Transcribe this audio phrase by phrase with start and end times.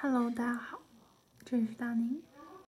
[0.00, 0.80] Hello，大家好，
[1.44, 2.22] 这里是大宁。